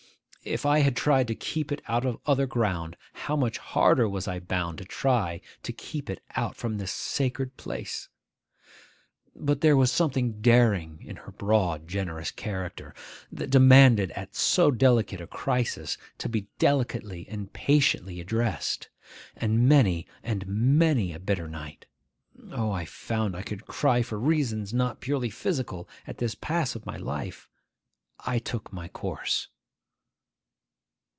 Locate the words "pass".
26.33-26.73